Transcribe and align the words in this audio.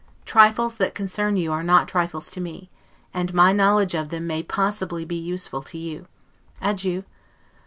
Trifles 0.25 0.77
that 0.77 0.95
concern 0.95 1.37
you 1.37 1.51
are 1.53 1.61
not 1.61 1.87
trifles 1.87 2.31
to 2.31 2.41
me; 2.41 2.71
and 3.13 3.35
my 3.35 3.53
knowledge 3.53 3.93
of 3.93 4.09
them 4.09 4.25
may 4.25 4.41
possibly 4.41 5.05
be 5.05 5.15
useful 5.15 5.61
to 5.61 5.77
you. 5.77 6.07
Adieu. 6.59 7.03